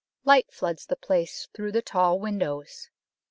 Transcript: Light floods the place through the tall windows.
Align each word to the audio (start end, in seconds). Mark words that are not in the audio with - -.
Light 0.25 0.51
floods 0.51 0.87
the 0.87 0.95
place 0.95 1.47
through 1.53 1.73
the 1.73 1.83
tall 1.83 2.19
windows. 2.19 2.89